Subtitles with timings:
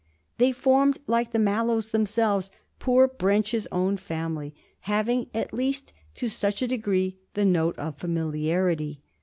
[0.39, 6.63] They formed, like the Mallows themselves, poor Brench's own family having at least to such
[6.63, 9.03] a degree the note of familiarity.